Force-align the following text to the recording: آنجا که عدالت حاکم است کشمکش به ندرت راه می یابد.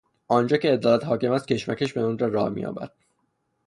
آنجا 0.27 0.57
که 0.57 0.71
عدالت 0.73 1.05
حاکم 1.05 1.31
است 1.31 1.47
کشمکش 1.47 1.93
به 1.93 2.01
ندرت 2.01 2.31
راه 2.33 2.49
می 2.49 2.61
یابد. 2.61 2.91